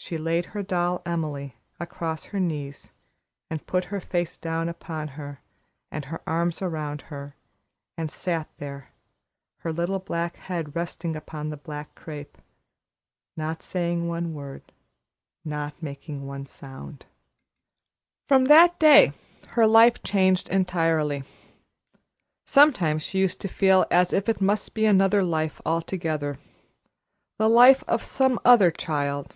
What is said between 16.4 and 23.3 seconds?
sound. From that day her life changed entirely. Sometimes she